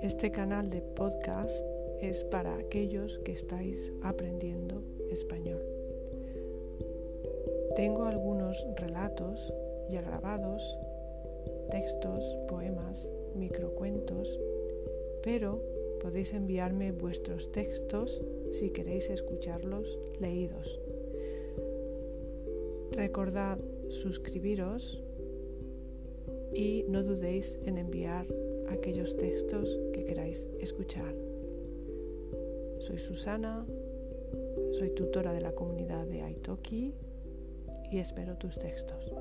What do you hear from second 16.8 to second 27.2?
vuestros textos si queréis escucharlos leídos. Recordad suscribiros y no